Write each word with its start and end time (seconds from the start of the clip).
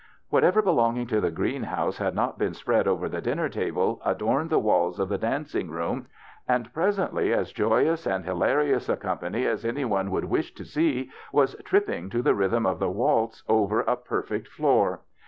Whatever 0.31 0.63
belonging 0.63 1.05
to 1.05 1.21
the 1.21 1.29
greenhouse 1.29 1.99
had 1.99 2.15
not 2.15 2.39
been 2.39 2.55
spread 2.55 2.87
over 2.87 3.07
the 3.07 3.21
dinner 3.21 3.49
table 3.49 4.01
adorn 4.03 4.45
ed 4.45 4.49
the 4.49 4.57
walls 4.57 4.99
of 4.99 5.09
the 5.09 5.17
dancing 5.19 5.69
room, 5.69 6.07
and 6.47 6.73
pres 6.73 6.97
ently 6.97 7.29
as 7.31 7.51
joyous 7.53 8.07
and 8.07 8.25
hilarious 8.25 8.89
a 8.89 8.97
company 8.97 9.45
as 9.45 9.63
anyone 9.63 10.09
would 10.09 10.25
wish 10.25 10.55
to 10.55 10.65
see 10.65 11.11
was 11.31 11.55
tripping 11.65 12.09
to 12.09 12.23
the 12.23 12.33
rhythm 12.33 12.65
of 12.65 12.79
the 12.79 12.89
waltz 12.89 13.43
over 13.47 13.81
a 13.81 13.95
perfect 13.95 14.47
floor. 14.47 15.01